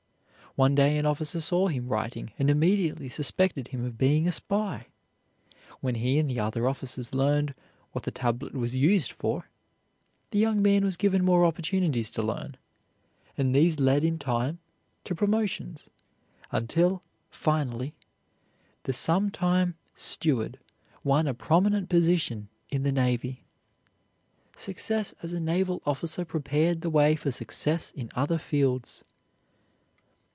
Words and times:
One 0.57 0.75
day 0.75 0.97
an 0.97 1.05
officer 1.05 1.39
saw 1.39 1.69
him 1.69 1.87
writing 1.87 2.33
and 2.37 2.49
immediately 2.49 3.07
suspected 3.07 3.69
him 3.69 3.85
of 3.85 3.97
being 3.97 4.27
a 4.27 4.33
spy. 4.33 4.87
When 5.79 5.95
he 5.95 6.19
and 6.19 6.29
the 6.29 6.41
other 6.41 6.67
officers 6.67 7.13
learned 7.15 7.55
what 7.93 8.03
the 8.03 8.11
tablet 8.11 8.53
was 8.53 8.75
used 8.75 9.13
for, 9.13 9.47
the 10.31 10.39
young 10.39 10.61
man 10.61 10.83
was 10.83 10.97
given 10.97 11.23
more 11.23 11.45
opportunities 11.45 12.11
to 12.11 12.21
learn, 12.21 12.57
and 13.37 13.55
these 13.55 13.79
led 13.79 14.03
in 14.03 14.19
time 14.19 14.59
to 15.05 15.15
promotion, 15.15 15.77
until, 16.51 17.01
finally, 17.29 17.95
the 18.83 18.91
sometime 18.91 19.75
steward 19.95 20.59
won 21.01 21.27
a 21.27 21.33
prominent 21.33 21.87
position 21.87 22.49
in 22.69 22.83
the 22.83 22.91
navy. 22.91 23.45
Success 24.57 25.13
as 25.23 25.31
a 25.31 25.39
naval 25.39 25.81
officer 25.85 26.25
prepared 26.25 26.81
the 26.81 26.89
way 26.89 27.15
for 27.15 27.31
success 27.31 27.91
in 27.91 28.09
other 28.15 28.37
fields. 28.37 29.05